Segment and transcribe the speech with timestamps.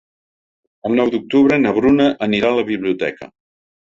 [0.89, 3.29] El nou d'octubre na Bruna anirà a la biblioteca.